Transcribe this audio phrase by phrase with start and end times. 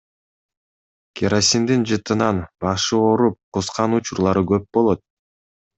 [1.19, 5.11] Керосиндин жытынан башы ооруп, кускан учурлары көп болот.